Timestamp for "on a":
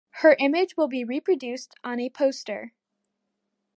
1.83-2.09